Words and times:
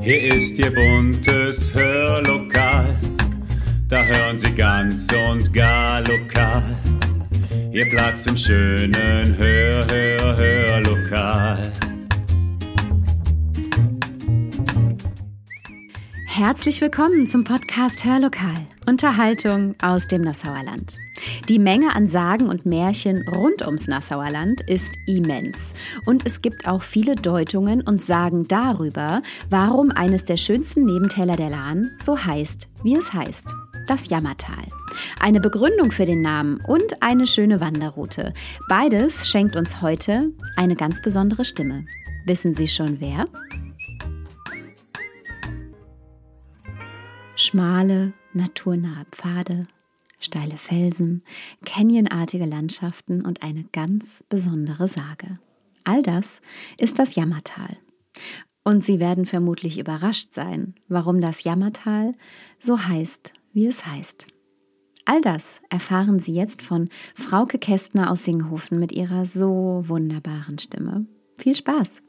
Hier 0.00 0.34
ist 0.34 0.58
Ihr 0.58 0.74
buntes 0.74 1.74
Hörlokal, 1.74 2.96
da 3.88 4.04
hören 4.04 4.38
Sie 4.38 4.52
ganz 4.52 5.08
und 5.12 5.52
gar 5.52 6.00
lokal. 6.00 6.62
Ihr 7.72 7.88
Platz 7.88 8.26
im 8.26 8.36
schönen 8.36 9.36
Hör, 9.36 9.86
Hör, 9.86 10.36
Hörlokal. 10.36 11.72
Herzlich 16.36 16.82
willkommen 16.82 17.26
zum 17.26 17.44
Podcast 17.44 18.04
Hörlokal. 18.04 18.66
Unterhaltung 18.86 19.74
aus 19.80 20.06
dem 20.06 20.20
Nassauer 20.20 20.62
Land. 20.62 20.98
Die 21.48 21.58
Menge 21.58 21.96
an 21.96 22.08
Sagen 22.08 22.50
und 22.50 22.66
Märchen 22.66 23.26
rund 23.26 23.64
ums 23.64 23.88
Nassauer 23.88 24.28
Land 24.28 24.60
ist 24.60 24.90
immens. 25.06 25.72
Und 26.04 26.26
es 26.26 26.42
gibt 26.42 26.68
auch 26.68 26.82
viele 26.82 27.16
Deutungen 27.16 27.80
und 27.80 28.02
Sagen 28.02 28.46
darüber, 28.48 29.22
warum 29.48 29.90
eines 29.90 30.24
der 30.24 30.36
schönsten 30.36 30.84
Nebentäler 30.84 31.36
der 31.36 31.48
Lahn 31.48 31.92
so 31.98 32.22
heißt, 32.22 32.68
wie 32.82 32.96
es 32.96 33.14
heißt. 33.14 33.54
Das 33.86 34.10
Jammertal. 34.10 34.66
Eine 35.18 35.40
Begründung 35.40 35.90
für 35.90 36.04
den 36.04 36.20
Namen 36.20 36.60
und 36.66 37.02
eine 37.02 37.26
schöne 37.26 37.62
Wanderroute. 37.62 38.34
Beides 38.68 39.26
schenkt 39.26 39.56
uns 39.56 39.80
heute 39.80 40.32
eine 40.56 40.76
ganz 40.76 41.00
besondere 41.00 41.46
Stimme. 41.46 41.86
Wissen 42.26 42.54
Sie 42.54 42.68
schon 42.68 43.00
wer? 43.00 43.26
Schmale, 47.38 48.14
naturnahe 48.32 49.04
Pfade, 49.10 49.68
steile 50.18 50.56
Felsen, 50.56 51.22
canyonartige 51.66 52.46
Landschaften 52.46 53.22
und 53.26 53.42
eine 53.42 53.64
ganz 53.72 54.24
besondere 54.30 54.88
Sage. 54.88 55.38
All 55.84 56.02
das 56.02 56.40
ist 56.78 56.98
das 56.98 57.14
Jammertal. 57.14 57.76
Und 58.64 58.86
Sie 58.86 59.00
werden 59.00 59.26
vermutlich 59.26 59.78
überrascht 59.78 60.32
sein, 60.32 60.74
warum 60.88 61.20
das 61.20 61.44
Jammertal 61.44 62.14
so 62.58 62.82
heißt, 62.82 63.34
wie 63.52 63.66
es 63.66 63.86
heißt. 63.86 64.26
All 65.04 65.20
das 65.20 65.60
erfahren 65.68 66.18
Sie 66.18 66.32
jetzt 66.32 66.62
von 66.62 66.88
Frauke 67.14 67.58
Kästner 67.58 68.10
aus 68.10 68.24
Singhofen 68.24 68.80
mit 68.80 68.92
ihrer 68.92 69.26
so 69.26 69.84
wunderbaren 69.86 70.58
Stimme. 70.58 71.04
Viel 71.36 71.54
Spaß! 71.54 72.00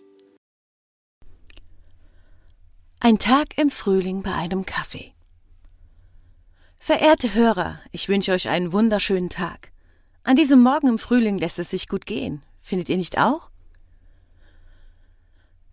Ein 3.01 3.19
Tag 3.19 3.57
im 3.57 3.69
Frühling 3.69 4.23
bei 4.23 4.33
einem 4.33 4.65
Kaffee. 4.65 5.13
Verehrte 6.79 7.33
Hörer, 7.33 7.79
ich 7.91 8.07
wünsche 8.07 8.31
euch 8.31 8.47
einen 8.47 8.71
wunderschönen 8.71 9.29
Tag. 9.29 9.71
An 10.23 10.37
diesem 10.37 10.61
Morgen 10.61 10.87
im 10.87 10.97
Frühling 10.97 11.37
lässt 11.37 11.59
es 11.59 11.69
sich 11.69 11.89
gut 11.89 12.05
gehen. 12.05 12.43
Findet 12.61 12.87
ihr 12.87 12.97
nicht 12.97 13.17
auch? 13.17 13.49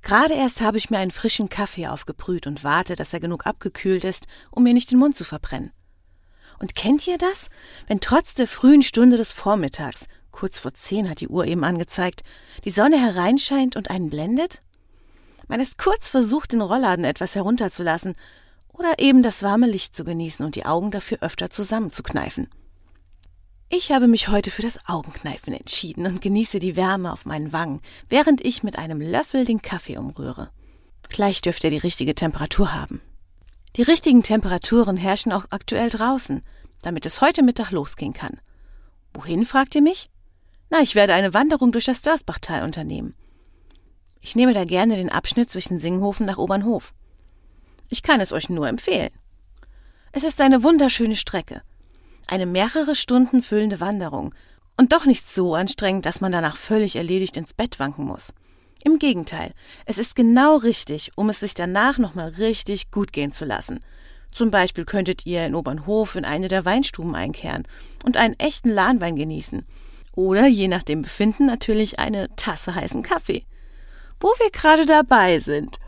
Gerade 0.02 0.34
erst 0.34 0.61
habe 0.61 0.77
ich 0.77 0.91
mir 0.91 0.98
einen 0.98 1.12
frischen 1.12 1.48
Kaffee 1.48 1.86
aufgebrüht 1.86 2.46
und 2.46 2.64
warte, 2.64 2.96
dass 2.96 3.12
er 3.12 3.20
genug 3.20 3.46
abgekühlt 3.46 4.05
ist, 4.05 4.27
um 4.50 4.64
mir 4.64 4.74
nicht 4.74 4.91
den 4.91 4.98
Mund 4.98 5.16
zu 5.16 5.24
verbrennen. 5.24 5.72
Und 6.58 6.74
kennt 6.74 7.06
ihr 7.06 7.18
das? 7.18 7.48
Wenn 7.86 8.00
trotz 8.00 8.34
der 8.34 8.48
frühen 8.48 8.83
Stunde 8.83 9.16
des 9.16 9.33
Vormittags, 9.33 10.06
kurz 10.33 10.58
vor 10.58 10.74
zehn 10.74 11.08
hat 11.08 11.20
die 11.20 11.28
Uhr 11.28 11.46
eben 11.46 11.64
angezeigt, 11.64 12.22
die 12.64 12.70
Sonne 12.70 13.00
hereinscheint 13.00 13.77
und 13.77 13.91
einen 13.91 14.11
blendet? 14.11 14.62
Man 15.48 15.61
ist 15.61 15.78
kurz 15.78 16.08
versucht, 16.08 16.52
den 16.52 16.61
Rollladen 16.61 17.05
etwas 17.05 17.34
herunterzulassen 17.34 18.14
oder 18.75 18.98
eben 18.98 19.22
das 19.22 19.42
warme 19.42 19.67
Licht 19.67 19.97
zu 19.97 20.05
genießen 20.05 20.44
und 20.44 20.56
die 20.56 20.67
Augen 20.67 20.91
dafür 20.91 21.19
öfter 21.20 21.48
zusammenzukneifen. 21.50 22.48
Ich 23.70 23.91
habe 23.91 24.06
mich 24.06 24.28
heute 24.28 24.50
für 24.50 24.62
das 24.62 24.78
Augenkneifen 24.86 25.53
entschieden 25.53 26.06
und 26.06 26.20
genieße 26.20 26.58
die 26.58 26.77
Wärme 26.77 27.12
auf 27.12 27.25
meinen 27.25 27.52
Wangen, 27.52 27.80
während 28.08 28.45
ich 28.45 28.62
mit 28.62 28.78
einem 28.78 29.00
Löffel 29.00 29.45
den 29.45 29.62
Kaffee 29.62 29.97
umrühre. 29.97 30.50
Gleich 31.08 31.41
dürfte 31.41 31.69
er 31.69 31.70
die 31.70 31.78
richtige 31.78 32.14
Temperatur 32.14 32.72
haben. 32.75 33.00
Die 33.77 33.83
richtigen 33.83 34.22
Temperaturen 34.22 34.97
herrschen 34.97 35.33
auch 35.33 35.47
aktuell 35.50 35.91
draußen, 35.91 36.42
damit 36.83 37.06
es 37.06 37.20
heute 37.20 37.42
Mittag 37.42 37.70
losgehen 37.70 38.13
kann. 38.13 38.40
Wohin, 39.13 39.46
fragt 39.46 39.74
ihr 39.74 39.83
mich? 39.83 40.08
Na, 40.70 40.80
ich 40.80 40.95
werde 40.95 41.14
eine 41.14 41.34
Wanderung 41.34 41.73
durch 41.73 41.84
das 41.84 42.02
Dörsbachtal 42.02 42.64
unternehmen. 42.64 43.14
Ich 44.20 44.36
nehme 44.36 44.55
da 44.55 44.64
gerne 44.64 44.96
den 44.96 45.11
Abschnitt 45.11 45.51
zwischen 45.51 45.79
Singhofen 45.79 46.27
nach 46.27 46.39
Obernhof. 46.39 46.95
Ich 47.94 48.02
kann 48.02 48.20
es 48.20 48.32
euch 48.32 48.48
nur 48.48 48.66
empfehlen. 48.66 49.12
Es 50.10 50.24
ist 50.24 50.40
eine 50.40 50.64
wunderschöne 50.64 51.14
Strecke. 51.14 51.62
Eine 52.27 52.44
mehrere 52.44 52.96
Stunden 52.96 53.40
füllende 53.40 53.78
Wanderung. 53.78 54.34
Und 54.77 54.92
doch 54.92 55.05
nicht 55.05 55.32
so 55.32 55.55
anstrengend, 55.55 56.04
dass 56.04 56.20
man 56.20 56.33
danach 56.33 56.56
völlig 56.56 56.96
erledigt 56.96 57.36
ins 57.36 57.54
Bett 57.54 57.78
wanken 57.78 58.04
muss. 58.04 58.33
Im 58.83 58.98
Gegenteil, 58.98 59.52
es 59.86 59.98
ist 59.98 60.16
genau 60.16 60.56
richtig, 60.56 61.12
um 61.14 61.28
es 61.28 61.38
sich 61.38 61.54
danach 61.54 61.98
nochmal 61.98 62.30
richtig 62.30 62.90
gut 62.90 63.12
gehen 63.12 63.33
zu 63.33 63.44
lassen. 63.44 63.78
Zum 64.33 64.50
Beispiel 64.50 64.84
könntet 64.84 65.24
ihr 65.24 65.46
in 65.46 65.54
Obernhof 65.54 66.16
in 66.16 66.24
eine 66.24 66.48
der 66.48 66.64
Weinstuben 66.64 67.14
einkehren 67.14 67.62
und 68.04 68.16
einen 68.16 68.34
echten 68.40 68.70
Lahnwein 68.70 69.14
genießen. 69.14 69.64
Oder 70.16 70.48
je 70.48 70.66
nach 70.66 70.83
dem 70.83 71.02
Befinden 71.02 71.46
natürlich 71.46 72.00
eine 72.00 72.34
Tasse 72.34 72.74
heißen 72.74 73.04
Kaffee. 73.04 73.44
Wo 74.18 74.27
wir 74.40 74.50
gerade 74.50 74.84
dabei 74.84 75.38
sind, 75.38 75.78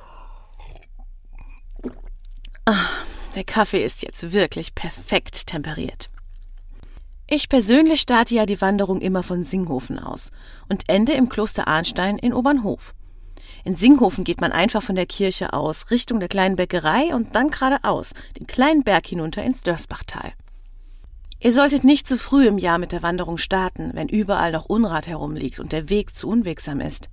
Ach, 2.69 3.07
der 3.37 3.45
Kaffee 3.45 3.85
ist 3.85 4.03
jetzt 4.03 4.33
wirklich 4.33 4.75
perfekt 4.75 5.47
temperiert. 5.47 6.11
Ich 7.29 7.49
persönlich 7.49 8.01
starte 8.01 8.35
ja 8.35 8.45
die 8.45 8.61
Wanderung 8.61 9.01
immer 9.01 9.23
von 9.23 9.45
Singhofen 9.45 10.01
aus 10.01 10.33
und 10.69 10.89
ende 10.89 11.13
im 11.13 11.29
Kloster 11.29 11.69
Arnstein 11.69 12.19
in 12.19 12.35
Obernhof. 12.35 12.93
In 13.65 13.77
Singhofen 13.77 14.25
geht 14.25 14.41
man 14.41 14.51
einfach 14.51 14.83
von 14.83 14.97
der 14.97 15.07
Kirche 15.07 15.53
aus, 15.53 15.93
Richtung 15.93 16.19
der 16.19 16.29
kleinen 16.29 16.57
Bäckerei 16.57 17.15
und 17.15 17.37
dann 17.37 17.51
geradeaus, 17.51 18.15
den 18.37 18.49
kleinen 18.49 18.83
Berg 18.83 19.07
hinunter 19.07 19.45
ins 19.45 19.63
Dörsbachtal. 19.63 20.33
Ihr 21.39 21.53
solltet 21.53 21.85
nicht 21.85 22.09
zu 22.09 22.19
früh 22.19 22.49
im 22.49 22.59
Jahr 22.59 22.79
mit 22.79 22.91
der 22.91 23.03
Wanderung 23.03 23.39
starten, 23.39 23.91
wenn 23.95 24.09
überall 24.09 24.51
noch 24.51 24.65
Unrat 24.65 25.07
herumliegt 25.07 25.61
und 25.61 25.71
der 25.71 25.89
Weg 25.89 26.17
zu 26.17 26.27
unwegsam 26.27 26.81
ist. 26.81 27.11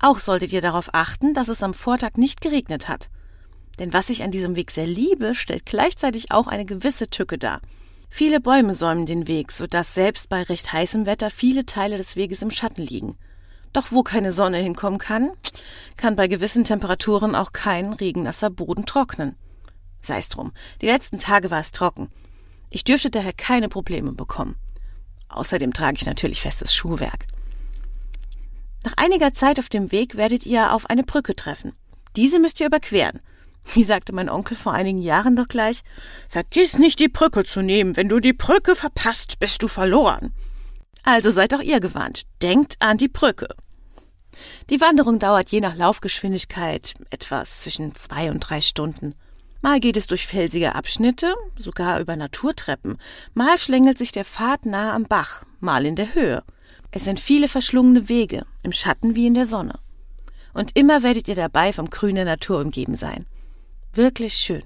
Auch 0.00 0.18
solltet 0.18 0.52
ihr 0.52 0.62
darauf 0.62 0.94
achten, 0.94 1.32
dass 1.32 1.46
es 1.46 1.62
am 1.62 1.74
Vortag 1.74 2.16
nicht 2.16 2.40
geregnet 2.40 2.88
hat. 2.88 3.08
Denn 3.78 3.92
was 3.92 4.10
ich 4.10 4.22
an 4.22 4.30
diesem 4.30 4.56
Weg 4.56 4.70
sehr 4.70 4.86
liebe, 4.86 5.34
stellt 5.34 5.66
gleichzeitig 5.66 6.32
auch 6.32 6.46
eine 6.46 6.64
gewisse 6.64 7.08
Tücke 7.08 7.38
dar. 7.38 7.60
Viele 8.10 8.40
Bäume 8.40 8.74
säumen 8.74 9.06
den 9.06 9.28
Weg, 9.28 9.52
so 9.52 9.66
dass 9.66 9.94
selbst 9.94 10.28
bei 10.28 10.42
recht 10.42 10.72
heißem 10.72 11.06
Wetter 11.06 11.30
viele 11.30 11.66
Teile 11.66 11.98
des 11.98 12.16
Weges 12.16 12.42
im 12.42 12.50
Schatten 12.50 12.82
liegen. 12.82 13.16
Doch 13.72 13.92
wo 13.92 14.02
keine 14.02 14.32
Sonne 14.32 14.58
hinkommen 14.58 14.98
kann, 14.98 15.30
kann 15.96 16.16
bei 16.16 16.26
gewissen 16.26 16.64
Temperaturen 16.64 17.34
auch 17.34 17.52
kein 17.52 17.92
regennasser 17.92 18.50
Boden 18.50 18.86
trocknen. 18.86 19.36
Sei's 20.00 20.28
drum, 20.28 20.52
die 20.80 20.86
letzten 20.86 21.18
Tage 21.18 21.50
war 21.50 21.60
es 21.60 21.70
trocken. 21.70 22.08
Ich 22.70 22.84
dürfte 22.84 23.10
daher 23.10 23.32
keine 23.32 23.68
Probleme 23.68 24.12
bekommen. 24.12 24.56
Außerdem 25.28 25.72
trage 25.72 25.98
ich 26.00 26.06
natürlich 26.06 26.40
festes 26.40 26.74
Schuhwerk. 26.74 27.26
Nach 28.84 28.94
einiger 28.96 29.34
Zeit 29.34 29.58
auf 29.58 29.68
dem 29.68 29.92
Weg 29.92 30.16
werdet 30.16 30.46
ihr 30.46 30.72
auf 30.72 30.88
eine 30.88 31.02
Brücke 31.02 31.36
treffen. 31.36 31.72
Diese 32.16 32.38
müsst 32.38 32.60
ihr 32.60 32.66
überqueren. 32.66 33.20
Wie 33.74 33.84
sagte 33.84 34.14
mein 34.14 34.28
Onkel 34.28 34.56
vor 34.56 34.72
einigen 34.72 35.02
Jahren 35.02 35.36
doch 35.36 35.48
gleich, 35.48 35.82
vergiss 36.28 36.78
nicht 36.78 37.00
die 37.00 37.08
Brücke 37.08 37.44
zu 37.44 37.62
nehmen, 37.62 37.96
wenn 37.96 38.08
du 38.08 38.20
die 38.20 38.32
Brücke 38.32 38.74
verpasst, 38.74 39.38
bist 39.38 39.62
du 39.62 39.68
verloren. 39.68 40.32
Also 41.02 41.30
seid 41.30 41.54
auch 41.54 41.60
ihr 41.60 41.80
gewarnt, 41.80 42.22
denkt 42.42 42.76
an 42.80 42.98
die 42.98 43.08
Brücke. 43.08 43.48
Die 44.70 44.80
Wanderung 44.80 45.18
dauert 45.18 45.50
je 45.50 45.60
nach 45.60 45.76
Laufgeschwindigkeit 45.76 46.94
etwas 47.10 47.60
zwischen 47.62 47.94
zwei 47.94 48.30
und 48.30 48.40
drei 48.40 48.60
Stunden. 48.60 49.14
Mal 49.60 49.80
geht 49.80 49.96
es 49.96 50.06
durch 50.06 50.26
felsige 50.26 50.74
Abschnitte, 50.74 51.34
sogar 51.56 51.98
über 52.00 52.14
Naturtreppen, 52.14 52.98
mal 53.34 53.58
schlängelt 53.58 53.98
sich 53.98 54.12
der 54.12 54.24
Pfad 54.24 54.66
nahe 54.66 54.92
am 54.92 55.04
Bach, 55.04 55.44
mal 55.58 55.84
in 55.84 55.96
der 55.96 56.14
Höhe. 56.14 56.44
Es 56.90 57.04
sind 57.04 57.18
viele 57.20 57.48
verschlungene 57.48 58.08
Wege, 58.08 58.44
im 58.62 58.72
Schatten 58.72 59.14
wie 59.14 59.26
in 59.26 59.34
der 59.34 59.46
Sonne. 59.46 59.78
Und 60.54 60.76
immer 60.76 61.02
werdet 61.02 61.28
ihr 61.28 61.34
dabei 61.34 61.72
vom 61.72 61.90
Grün 61.90 62.14
der 62.14 62.24
Natur 62.24 62.60
umgeben 62.60 62.96
sein. 62.96 63.26
Wirklich 63.98 64.34
schön. 64.34 64.62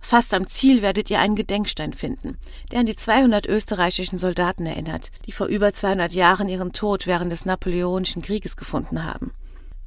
Fast 0.00 0.34
am 0.34 0.48
Ziel 0.48 0.82
werdet 0.82 1.08
ihr 1.08 1.20
einen 1.20 1.36
Gedenkstein 1.36 1.92
finden, 1.92 2.36
der 2.72 2.80
an 2.80 2.86
die 2.86 2.96
200 2.96 3.46
österreichischen 3.46 4.18
Soldaten 4.18 4.66
erinnert, 4.66 5.12
die 5.24 5.30
vor 5.30 5.46
über 5.46 5.72
200 5.72 6.12
Jahren 6.14 6.48
ihren 6.48 6.72
Tod 6.72 7.06
während 7.06 7.30
des 7.30 7.44
Napoleonischen 7.44 8.22
Krieges 8.22 8.56
gefunden 8.56 9.04
haben. 9.04 9.30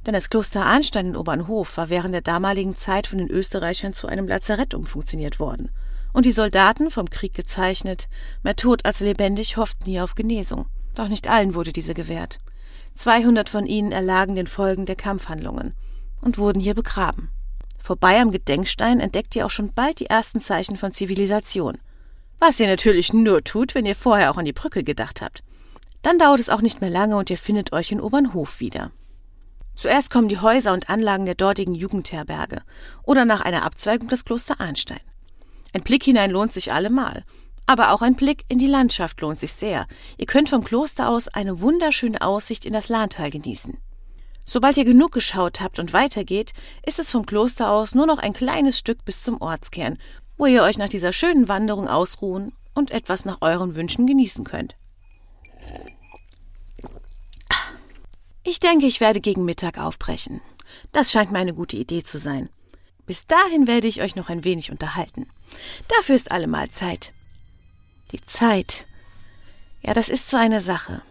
Denn 0.06 0.14
das 0.14 0.30
Kloster 0.30 0.64
Arnstein 0.64 1.08
in 1.08 1.16
Obernhof 1.16 1.76
war 1.76 1.90
während 1.90 2.14
der 2.14 2.22
damaligen 2.22 2.74
Zeit 2.74 3.06
von 3.06 3.18
den 3.18 3.30
Österreichern 3.30 3.92
zu 3.92 4.06
einem 4.06 4.26
Lazarett 4.26 4.72
umfunktioniert 4.72 5.38
worden. 5.38 5.70
Und 6.14 6.24
die 6.24 6.32
Soldaten, 6.32 6.90
vom 6.90 7.10
Krieg 7.10 7.34
gezeichnet, 7.34 8.08
mehr 8.42 8.56
tot 8.56 8.86
als 8.86 9.00
lebendig, 9.00 9.58
hofften 9.58 9.84
hier 9.84 10.04
auf 10.04 10.14
Genesung. 10.14 10.64
Doch 10.94 11.08
nicht 11.08 11.28
allen 11.28 11.54
wurde 11.54 11.74
diese 11.74 11.92
gewährt. 11.92 12.38
200 12.94 13.50
von 13.50 13.66
ihnen 13.66 13.92
erlagen 13.92 14.34
den 14.34 14.46
Folgen 14.46 14.86
der 14.86 14.96
Kampfhandlungen 14.96 15.74
und 16.22 16.38
wurden 16.38 16.60
hier 16.60 16.74
begraben. 16.74 17.28
Vorbei 17.84 18.18
am 18.18 18.30
Gedenkstein 18.30 18.98
entdeckt 18.98 19.36
ihr 19.36 19.44
auch 19.44 19.50
schon 19.50 19.74
bald 19.74 20.00
die 20.00 20.06
ersten 20.06 20.40
Zeichen 20.40 20.78
von 20.78 20.92
Zivilisation. 20.92 21.76
Was 22.40 22.58
ihr 22.58 22.66
natürlich 22.66 23.12
nur 23.12 23.44
tut, 23.44 23.74
wenn 23.74 23.84
ihr 23.84 23.94
vorher 23.94 24.30
auch 24.30 24.38
an 24.38 24.46
die 24.46 24.54
Brücke 24.54 24.82
gedacht 24.82 25.20
habt. 25.20 25.44
Dann 26.00 26.18
dauert 26.18 26.40
es 26.40 26.48
auch 26.48 26.62
nicht 26.62 26.80
mehr 26.80 26.88
lange 26.88 27.18
und 27.18 27.28
ihr 27.28 27.36
findet 27.36 27.74
euch 27.74 27.92
in 27.92 28.00
Obernhof 28.00 28.58
wieder. 28.58 28.90
Zuerst 29.76 30.10
kommen 30.10 30.30
die 30.30 30.38
Häuser 30.38 30.72
und 30.72 30.88
Anlagen 30.88 31.26
der 31.26 31.34
dortigen 31.34 31.74
Jugendherberge 31.74 32.62
oder 33.02 33.26
nach 33.26 33.42
einer 33.42 33.64
Abzweigung 33.64 34.08
das 34.08 34.24
Kloster 34.24 34.62
Arnstein. 34.62 35.00
Ein 35.74 35.82
Blick 35.82 36.04
hinein 36.04 36.30
lohnt 36.30 36.54
sich 36.54 36.72
allemal. 36.72 37.22
Aber 37.66 37.92
auch 37.92 38.00
ein 38.00 38.16
Blick 38.16 38.46
in 38.48 38.58
die 38.58 38.66
Landschaft 38.66 39.20
lohnt 39.20 39.38
sich 39.38 39.52
sehr. 39.52 39.86
Ihr 40.16 40.26
könnt 40.26 40.48
vom 40.48 40.64
Kloster 40.64 41.10
aus 41.10 41.28
eine 41.28 41.60
wunderschöne 41.60 42.22
Aussicht 42.22 42.64
in 42.64 42.72
das 42.72 42.88
Lahntal 42.88 43.30
genießen. 43.30 43.76
Sobald 44.44 44.76
ihr 44.76 44.84
genug 44.84 45.12
geschaut 45.12 45.60
habt 45.60 45.78
und 45.78 45.92
weitergeht, 45.92 46.52
ist 46.84 46.98
es 46.98 47.10
vom 47.10 47.26
Kloster 47.26 47.70
aus 47.70 47.94
nur 47.94 48.06
noch 48.06 48.18
ein 48.18 48.32
kleines 48.32 48.78
Stück 48.78 49.04
bis 49.04 49.22
zum 49.22 49.40
Ortskern, 49.40 49.98
wo 50.36 50.46
ihr 50.46 50.62
euch 50.62 50.78
nach 50.78 50.88
dieser 50.88 51.12
schönen 51.12 51.48
Wanderung 51.48 51.88
ausruhen 51.88 52.52
und 52.74 52.90
etwas 52.90 53.24
nach 53.24 53.38
euren 53.40 53.74
Wünschen 53.74 54.06
genießen 54.06 54.44
könnt. 54.44 54.76
Ich 58.42 58.60
denke, 58.60 58.86
ich 58.86 59.00
werde 59.00 59.20
gegen 59.20 59.44
Mittag 59.44 59.78
aufbrechen. 59.78 60.42
Das 60.92 61.10
scheint 61.10 61.32
mir 61.32 61.38
eine 61.38 61.54
gute 61.54 61.76
Idee 61.76 62.02
zu 62.02 62.18
sein. 62.18 62.50
Bis 63.06 63.26
dahin 63.26 63.66
werde 63.66 63.88
ich 63.88 64.02
euch 64.02 64.16
noch 64.16 64.28
ein 64.28 64.44
wenig 64.44 64.70
unterhalten. 64.70 65.26
Dafür 65.88 66.14
ist 66.14 66.30
allemal 66.30 66.70
Zeit. 66.70 67.12
Die 68.12 68.24
Zeit. 68.26 68.86
Ja, 69.82 69.94
das 69.94 70.08
ist 70.08 70.28
so 70.28 70.36
eine 70.36 70.60
Sache. 70.60 71.02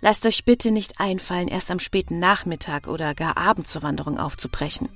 Lasst 0.00 0.24
euch 0.24 0.44
bitte 0.44 0.70
nicht 0.70 0.98
einfallen, 0.98 1.48
erst 1.48 1.70
am 1.70 1.78
späten 1.78 2.18
Nachmittag 2.18 2.88
oder 2.88 3.14
gar 3.14 3.36
Abend 3.36 3.68
zur 3.68 3.82
Wanderung 3.82 4.18
aufzubrechen. 4.18 4.88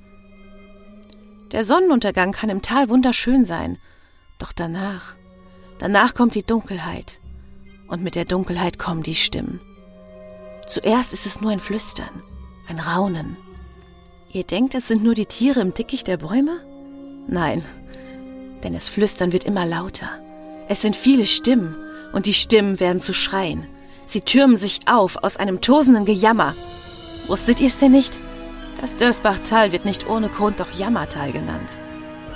Der 1.51 1.63
Sonnenuntergang 1.63 2.31
kann 2.31 2.49
im 2.49 2.63
Tal 2.63 2.89
wunderschön 2.89 3.45
sein, 3.45 3.77
doch 4.39 4.51
danach, 4.51 5.15
danach 5.77 6.15
kommt 6.15 6.33
die 6.33 6.43
Dunkelheit, 6.43 7.19
und 7.87 8.01
mit 8.01 8.15
der 8.15 8.25
Dunkelheit 8.25 8.79
kommen 8.79 9.03
die 9.03 9.15
Stimmen. 9.15 9.61
Zuerst 10.67 11.13
ist 11.13 11.27
es 11.27 11.39
nur 11.39 11.51
ein 11.51 11.59
Flüstern, 11.59 12.23
ein 12.67 12.79
Raunen. 12.79 13.37
Ihr 14.31 14.43
denkt, 14.43 14.73
es 14.73 14.87
sind 14.87 15.03
nur 15.03 15.13
die 15.13 15.27
Tiere 15.27 15.61
im 15.61 15.75
Dickicht 15.75 16.07
der 16.07 16.17
Bäume? 16.17 16.57
Nein, 17.27 17.63
denn 18.63 18.73
das 18.73 18.89
Flüstern 18.89 19.31
wird 19.31 19.43
immer 19.43 19.67
lauter. 19.67 20.09
Es 20.67 20.81
sind 20.81 20.95
viele 20.95 21.27
Stimmen, 21.27 21.77
und 22.11 22.25
die 22.25 22.33
Stimmen 22.33 22.79
werden 22.79 23.01
zu 23.01 23.13
Schreien. 23.13 23.67
Sie 24.05 24.21
türmen 24.21 24.57
sich 24.57 24.81
auf 24.87 25.23
aus 25.23 25.37
einem 25.37 25.61
tosenden 25.61 26.05
Gejammer. 26.05 26.55
Wusstet 27.27 27.59
ihr 27.59 27.67
es 27.67 27.79
denn 27.79 27.91
nicht? 27.91 28.19
Das 28.81 28.95
Dörsbachtal 28.95 29.71
wird 29.71 29.85
nicht 29.85 30.07
ohne 30.07 30.29
Grund 30.29 30.59
doch 30.59 30.71
Jammertal 30.71 31.31
genannt. 31.31 31.77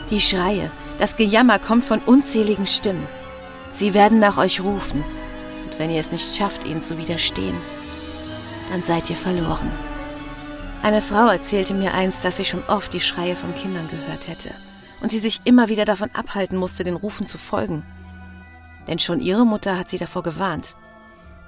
Die 0.09 0.21
Schreie, 0.21 0.71
das 0.97 1.15
Gejammer 1.15 1.59
kommt 1.59 1.85
von 1.85 1.99
unzähligen 1.99 2.65
Stimmen. 2.65 3.07
Sie 3.71 3.93
werden 3.93 4.19
nach 4.19 4.37
euch 4.37 4.61
rufen, 4.61 5.03
und 5.65 5.77
wenn 5.77 5.91
ihr 5.91 5.99
es 5.99 6.11
nicht 6.11 6.35
schafft, 6.35 6.65
ihnen 6.65 6.81
zu 6.81 6.97
widerstehen, 6.97 7.55
dann 8.71 8.83
seid 8.83 9.09
ihr 9.09 9.15
verloren. 9.15 9.71
Eine 10.81 11.01
Frau 11.01 11.27
erzählte 11.27 11.73
mir 11.73 11.93
einst, 11.93 12.23
dass 12.23 12.37
sie 12.37 12.45
schon 12.45 12.63
oft 12.67 12.93
die 12.93 13.01
Schreie 13.01 13.35
von 13.35 13.53
Kindern 13.53 13.87
gehört 13.89 14.27
hätte 14.27 14.49
und 15.01 15.11
sie 15.11 15.19
sich 15.19 15.41
immer 15.43 15.69
wieder 15.69 15.85
davon 15.85 16.09
abhalten 16.13 16.57
musste, 16.57 16.83
den 16.83 16.95
Rufen 16.95 17.27
zu 17.27 17.37
folgen. 17.37 17.83
Denn 18.87 18.99
schon 18.99 19.19
ihre 19.19 19.45
Mutter 19.45 19.77
hat 19.77 19.89
sie 19.89 19.97
davor 19.97 20.23
gewarnt. 20.23 20.75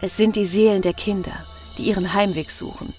Es 0.03 0.18
sind 0.18 0.36
die 0.36 0.45
Seelen 0.45 0.81
der 0.81 0.94
Kinder, 0.94 1.45
die 1.77 1.83
ihren 1.83 2.13
Heimweg 2.13 2.50
suchen, 2.50 2.94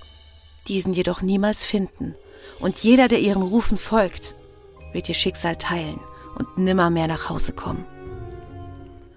diesen 0.69 0.95
jedoch 0.95 1.21
niemals 1.21 1.67
finden, 1.67 2.15
und 2.61 2.79
jeder, 2.79 3.09
der 3.09 3.19
ihren 3.19 3.43
Rufen 3.43 3.77
folgt, 3.77 4.37
wird 4.93 5.09
ihr 5.09 5.17
Schicksal 5.17 5.57
teilen 5.57 5.99
und 6.39 6.59
nimmer 6.59 6.91
mehr 6.91 7.09
nach 7.09 7.29
Hause 7.29 7.53
kommen. 7.53 7.85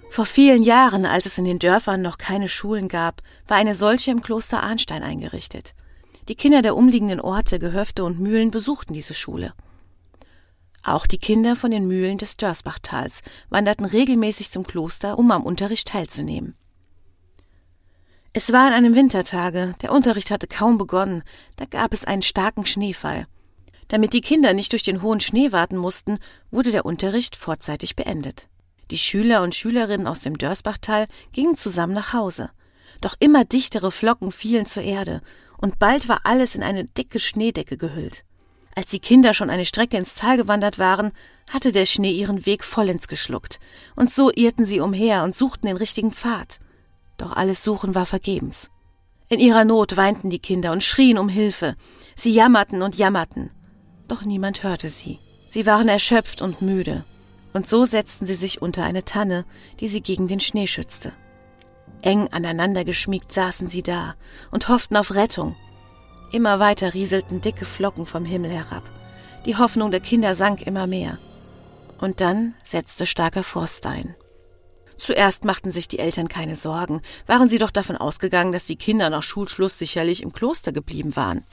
Vor 0.10 0.26
vielen 0.26 0.64
Jahren, 0.64 1.06
als 1.06 1.28
es 1.28 1.38
in 1.38 1.46
den 1.46 1.60
Dörfern 1.60 2.02
noch 2.02 2.18
keine 2.18 2.50
Schulen 2.50 2.88
gab, 2.88 3.22
war 3.48 3.58
eine 3.58 3.76
solche 3.76 4.10
im 4.10 4.24
Kloster 4.24 4.64
Arnstein 4.64 5.04
eingerichtet. 5.04 5.76
Die 6.28 6.36
Kinder 6.36 6.64
der 6.64 6.76
umliegenden 6.76 7.20
Orte, 7.20 7.60
Gehöfte 7.60 8.04
und 8.04 8.20
Mühlen 8.20 8.50
besuchten 8.50 8.94
diese 8.94 9.14
Schule. 9.14 9.54
Auch 10.84 11.06
die 11.06 11.20
Kinder 11.20 11.56
von 11.56 11.70
den 11.70 11.88
Mühlen 11.88 12.18
des 12.18 12.36
Dörsbachtals 12.38 13.22
wanderten 13.50 13.86
regelmäßig 13.86 14.50
zum 14.50 14.66
Kloster, 14.66 15.20
um 15.20 15.30
am 15.30 15.44
Unterricht 15.44 15.90
teilzunehmen. 15.90 16.56
Es 18.38 18.52
war 18.52 18.68
an 18.68 18.74
einem 18.74 18.96
Wintertage, 18.96 19.76
der 19.82 19.94
Unterricht 19.94 20.30
hatte 20.30 20.46
kaum 20.46 20.78
begonnen, 20.78 21.24
da 21.56 21.64
gab 21.64 21.94
es 21.94 22.04
einen 22.04 22.22
starken 22.22 22.66
Schneefall. 22.66 23.28
Damit 23.88 24.12
die 24.12 24.20
Kinder 24.20 24.52
nicht 24.52 24.74
durch 24.74 24.84
den 24.84 25.02
hohen 25.02 25.22
Schnee 25.22 25.54
warten 25.54 25.78
mussten, 25.78 26.20
wurde 26.52 26.74
der 26.74 26.86
Unterricht 26.86 27.38
vorzeitig 27.38 27.96
beendet. 27.96 28.50
Die 28.92 28.98
Schüler 28.98 29.42
und 29.42 29.56
Schülerinnen 29.56 30.06
aus 30.06 30.20
dem 30.20 30.38
Dörsbachtal 30.38 31.08
gingen 31.32 31.56
zusammen 31.56 31.94
nach 31.94 32.12
Hause. 32.12 32.50
Doch 33.00 33.16
immer 33.22 33.46
dichtere 33.46 33.90
Flocken 33.90 34.34
fielen 34.34 34.66
zur 34.66 34.84
Erde, 34.84 35.22
und 35.58 35.80
bald 35.80 36.10
war 36.10 36.20
alles 36.26 36.56
in 36.56 36.64
eine 36.64 36.84
dicke 36.84 37.20
Schneedecke 37.20 37.78
gehüllt. 37.78 38.26
Als 38.76 38.92
die 38.92 39.00
Kinder 39.00 39.34
schon 39.34 39.50
eine 39.50 39.66
Strecke 39.66 39.96
ins 39.96 40.14
Tal 40.14 40.36
gewandert 40.36 40.78
waren, 40.78 41.14
hatte 41.50 41.72
der 41.72 41.86
Schnee 41.86 42.12
ihren 42.12 42.46
Weg 42.46 42.66
vollends 42.66 43.08
geschluckt, 43.08 43.62
und 43.96 44.12
so 44.12 44.30
irrten 44.30 44.66
sie 44.66 44.82
umher 44.82 45.24
und 45.24 45.34
suchten 45.34 45.68
den 45.68 45.78
richtigen 45.78 46.12
Pfad. 46.12 46.60
Doch 47.18 47.32
alles 47.32 47.64
Suchen 47.64 47.96
war 47.96 48.06
vergebens. 48.06 48.70
In 49.28 49.40
ihrer 49.40 49.66
Not 49.66 49.98
weinten 49.98 50.30
die 50.30 50.40
Kinder 50.40 50.72
und 50.72 50.84
schrien 50.84 51.18
um 51.18 51.30
Hilfe. 51.30 51.76
Sie 52.16 52.32
jammerten 52.32 52.82
und 52.82 52.96
jammerten. 52.98 53.52
Doch 54.08 54.24
niemand 54.24 54.64
hörte 54.64 54.90
sie. 54.90 55.20
Sie 55.48 55.66
waren 55.66 55.88
erschöpft 55.88 56.42
und 56.42 56.62
müde 56.62 57.04
und 57.56 57.70
so 57.70 57.86
setzten 57.86 58.26
sie 58.26 58.36
sich 58.36 58.62
unter 58.62 58.84
eine 58.84 59.06
Tanne, 59.06 59.46
die 59.80 59.88
sie 59.88 60.02
gegen 60.02 60.28
den 60.28 60.42
Schnee 60.42 60.68
schützte. 60.68 61.14
Eng 62.02 62.28
aneinander 62.34 62.84
geschmiegt 62.84 63.32
saßen 63.32 63.70
sie 63.70 63.82
da 63.82 64.16
und 64.52 64.68
hofften 64.68 64.98
auf 64.98 65.16
Rettung. 65.16 65.56
Immer 66.34 66.60
weiter 66.60 66.94
rieselten 66.94 67.40
dicke 67.40 67.64
Flocken 67.64 68.06
vom 68.06 68.26
Himmel 68.26 68.52
herab. 68.52 68.84
Die 69.46 69.56
Hoffnung 69.56 69.90
der 69.92 70.02
Kinder 70.02 70.36
sank 70.36 70.68
immer 70.68 70.86
mehr. 70.86 71.18
Und 72.02 72.20
dann 72.20 72.56
setzte 72.66 73.06
starker 73.06 73.44
Frost 73.44 73.86
ein. 73.86 74.16
Zuerst 74.98 75.46
machten 75.46 75.72
sich 75.72 75.88
die 75.88 76.00
Eltern 76.00 76.28
keine 76.28 76.56
Sorgen, 76.56 77.02
waren 77.28 77.50
sie 77.50 77.58
doch 77.58 77.72
davon 77.72 77.98
ausgegangen, 77.98 78.52
dass 78.52 78.66
die 78.66 78.78
Kinder 78.78 79.10
nach 79.10 79.24
Schulschluss 79.24 79.78
sicherlich 79.78 80.24
im 80.24 80.32
Kloster 80.32 80.72
geblieben 80.72 81.16
waren. 81.16 81.44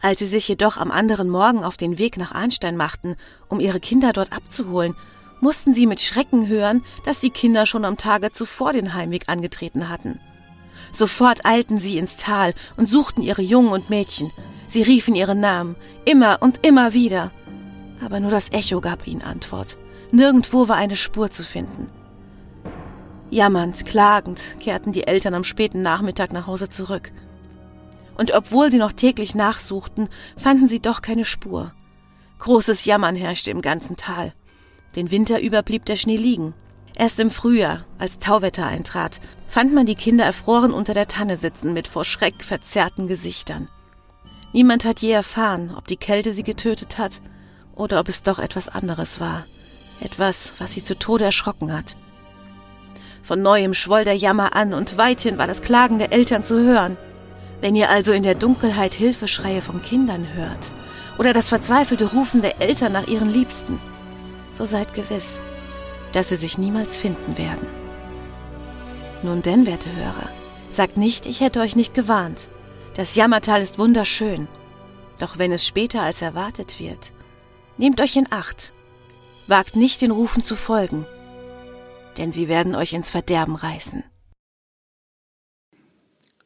Als 0.00 0.20
sie 0.20 0.26
sich 0.26 0.48
jedoch 0.48 0.78
am 0.78 0.90
anderen 0.90 1.28
Morgen 1.28 1.62
auf 1.62 1.76
den 1.76 1.98
Weg 1.98 2.16
nach 2.16 2.32
Arnstein 2.32 2.76
machten, 2.76 3.16
um 3.48 3.60
ihre 3.60 3.80
Kinder 3.80 4.12
dort 4.12 4.32
abzuholen, 4.32 4.96
mussten 5.40 5.74
sie 5.74 5.86
mit 5.86 6.00
Schrecken 6.00 6.48
hören, 6.48 6.84
dass 7.04 7.20
die 7.20 7.30
Kinder 7.30 7.66
schon 7.66 7.84
am 7.84 7.96
Tage 7.96 8.32
zuvor 8.32 8.72
den 8.72 8.94
Heimweg 8.94 9.28
angetreten 9.28 9.88
hatten. 9.88 10.20
Sofort 10.92 11.44
eilten 11.44 11.78
sie 11.78 11.98
ins 11.98 12.16
Tal 12.16 12.54
und 12.76 12.86
suchten 12.86 13.22
ihre 13.22 13.42
Jungen 13.42 13.72
und 13.72 13.90
Mädchen. 13.90 14.30
Sie 14.68 14.82
riefen 14.82 15.14
ihre 15.14 15.34
Namen, 15.34 15.76
immer 16.04 16.38
und 16.40 16.64
immer 16.64 16.92
wieder. 16.94 17.32
Aber 18.04 18.20
nur 18.20 18.30
das 18.30 18.50
Echo 18.52 18.80
gab 18.80 19.06
ihnen 19.06 19.22
Antwort. 19.22 19.76
Nirgendwo 20.10 20.68
war 20.68 20.76
eine 20.76 20.96
Spur 20.96 21.30
zu 21.30 21.42
finden. 21.42 21.90
Jammernd, 23.30 23.86
klagend 23.86 24.56
kehrten 24.58 24.92
die 24.92 25.06
Eltern 25.06 25.34
am 25.34 25.44
späten 25.44 25.82
Nachmittag 25.82 26.32
nach 26.32 26.46
Hause 26.46 26.68
zurück 26.68 27.12
und 28.20 28.34
obwohl 28.34 28.70
sie 28.70 28.76
noch 28.76 28.92
täglich 28.92 29.34
nachsuchten, 29.34 30.10
fanden 30.36 30.68
sie 30.68 30.80
doch 30.80 31.00
keine 31.00 31.24
Spur. 31.24 31.72
Großes 32.40 32.84
Jammern 32.84 33.16
herrschte 33.16 33.50
im 33.50 33.62
ganzen 33.62 33.96
Tal. 33.96 34.34
Den 34.94 35.10
Winter 35.10 35.40
über 35.40 35.62
blieb 35.62 35.86
der 35.86 35.96
Schnee 35.96 36.18
liegen. 36.18 36.52
Erst 36.94 37.18
im 37.18 37.30
Frühjahr, 37.30 37.86
als 37.98 38.18
Tauwetter 38.18 38.66
eintrat, 38.66 39.20
fand 39.48 39.72
man 39.72 39.86
die 39.86 39.94
Kinder 39.94 40.26
erfroren 40.26 40.74
unter 40.74 40.92
der 40.92 41.08
Tanne 41.08 41.38
sitzen 41.38 41.72
mit 41.72 41.88
vor 41.88 42.04
Schreck 42.04 42.44
verzerrten 42.44 43.08
Gesichtern. 43.08 43.68
Niemand 44.52 44.84
hat 44.84 45.00
je 45.00 45.12
erfahren, 45.12 45.72
ob 45.74 45.86
die 45.86 45.96
Kälte 45.96 46.34
sie 46.34 46.42
getötet 46.42 46.98
hat 46.98 47.22
oder 47.74 48.00
ob 48.00 48.08
es 48.08 48.22
doch 48.22 48.38
etwas 48.38 48.68
anderes 48.68 49.20
war. 49.20 49.46
Etwas, 50.00 50.54
was 50.58 50.72
sie 50.72 50.82
zu 50.82 50.98
Tode 50.98 51.24
erschrocken 51.24 51.72
hat. 51.72 51.96
Von 53.22 53.42
neuem 53.42 53.74
schwoll 53.74 54.04
der 54.04 54.16
Jammer 54.16 54.56
an 54.56 54.74
und 54.74 54.96
weithin 54.96 55.38
war 55.38 55.46
das 55.46 55.62
Klagen 55.62 55.98
der 55.98 56.12
Eltern 56.12 56.42
zu 56.42 56.58
hören. 56.58 56.96
Wenn 57.60 57.76
ihr 57.76 57.90
also 57.90 58.12
in 58.12 58.22
der 58.22 58.34
Dunkelheit 58.34 58.94
Hilfeschreie 58.94 59.60
von 59.60 59.82
Kindern 59.82 60.32
hört 60.34 60.72
oder 61.18 61.32
das 61.32 61.50
verzweifelte 61.50 62.06
Rufen 62.06 62.40
der 62.40 62.60
Eltern 62.60 62.92
nach 62.92 63.06
ihren 63.06 63.30
Liebsten, 63.30 63.78
so 64.54 64.64
seid 64.64 64.94
gewiss, 64.94 65.42
dass 66.12 66.30
sie 66.30 66.36
sich 66.36 66.58
niemals 66.58 66.98
finden 66.98 67.36
werden. 67.36 67.66
Nun 69.22 69.42
denn, 69.42 69.66
werte 69.66 69.90
Hörer, 69.94 70.28
sagt 70.70 70.96
nicht, 70.96 71.26
ich 71.26 71.40
hätte 71.40 71.60
euch 71.60 71.76
nicht 71.76 71.92
gewarnt. 71.92 72.48
Das 72.94 73.14
Jammertal 73.14 73.62
ist 73.62 73.78
wunderschön. 73.78 74.48
Doch 75.18 75.38
wenn 75.38 75.52
es 75.52 75.66
später 75.66 76.02
als 76.02 76.22
erwartet 76.22 76.80
wird, 76.80 77.12
nehmt 77.80 78.00
euch 78.00 78.14
in 78.16 78.30
Acht. 78.30 78.74
Wagt 79.46 79.74
nicht 79.74 80.02
den 80.02 80.10
Rufen 80.10 80.44
zu 80.44 80.54
folgen, 80.54 81.06
denn 82.18 82.30
sie 82.30 82.46
werden 82.46 82.74
euch 82.74 82.92
ins 82.92 83.10
Verderben 83.10 83.56
reißen. 83.56 84.04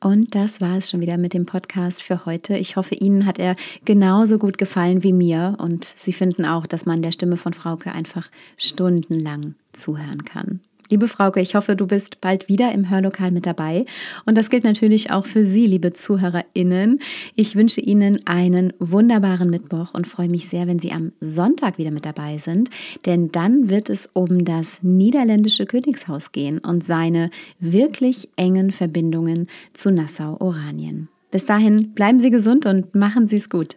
Und 0.00 0.35
das 0.35 0.61
war 0.61 0.76
es 0.76 0.91
schon 0.91 1.00
wieder 1.00 1.17
mit 1.17 1.35
dem 1.35 1.45
Podcast 1.45 2.03
für 2.03 2.25
heute. 2.25 2.57
Ich 2.57 2.76
hoffe, 2.76 2.95
Ihnen 2.95 3.26
hat 3.26 3.38
er 3.38 3.57
genauso 3.85 4.38
gut 4.38 4.59
gefallen 4.59 5.03
wie 5.03 5.14
mir. 5.14 5.57
Und 5.59 5.85
Sie 5.85 6.12
finden 6.12 6.45
auch, 6.45 6.67
dass 6.67 6.85
man 6.85 7.00
der 7.00 7.11
Stimme 7.11 7.38
von 7.38 7.55
Frauke 7.55 7.91
einfach 7.91 8.29
stundenlang 8.59 9.55
zuhören 9.73 10.25
kann. 10.26 10.61
Liebe 10.91 11.09
Frauke, 11.09 11.41
ich 11.41 11.55
hoffe, 11.55 11.76
du 11.76 11.87
bist 11.87 12.21
bald 12.21 12.49
wieder 12.49 12.73
im 12.73 12.91
Hörlokal 12.91 13.31
mit 13.31 13.47
dabei. 13.47 13.87
Und 14.26 14.37
das 14.37 14.50
gilt 14.50 14.64
natürlich 14.64 15.11
auch 15.11 15.25
für 15.25 15.43
Sie, 15.43 15.67
liebe 15.67 15.93
ZuhörerInnen. 15.93 17.00
Ich 17.35 17.57
wünsche 17.57 17.81
Ihnen 17.81 18.21
einen 18.26 18.73
wunderbaren 18.79 19.49
Mittwoch 19.49 19.95
und 19.95 20.07
freue 20.07 20.29
mich 20.29 20.49
sehr, 20.49 20.67
wenn 20.67 20.79
Sie 20.79 20.93
am 20.93 21.12
Sonntag 21.21 21.79
wieder 21.79 21.91
mit 21.91 22.05
dabei 22.05 22.37
sind. 22.38 22.69
Denn 23.07 23.33
dann 23.33 23.71
wird 23.71 23.88
es 23.88 24.09
um 24.12 24.45
das 24.45 24.83
niederländische 24.83 25.64
Königshaus 25.64 26.33
gehen 26.33 26.59
und 26.59 26.85
seine 26.85 27.31
wirklich 27.61 28.29
engen 28.37 28.71
Verbindungen 28.71 29.49
zu 29.73 29.91
Nassau-Oranien. 29.91 31.09
Bis 31.31 31.47
dahin 31.47 31.95
bleiben 31.95 32.21
Sie 32.21 32.31
gesund 32.31 32.67
und 32.67 32.95
machen 32.95 33.26
Sie 33.26 33.37
es 33.37 33.49
gut. 33.49 33.76